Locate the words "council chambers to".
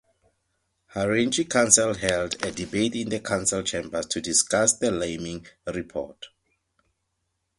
3.19-4.19